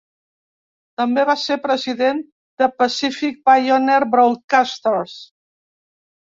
[1.01, 2.23] També va ser president
[2.63, 5.17] de Pacific Pioneer Broadcasters.